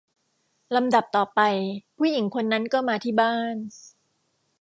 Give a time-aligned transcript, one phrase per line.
[0.75, 1.41] ลำดับต่อไป
[1.97, 3.55] ผู้หญิงคนนั้นก็มาที่บ้าน